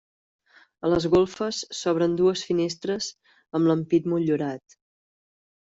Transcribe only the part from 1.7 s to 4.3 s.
s'obren dues finestres amb l'ampit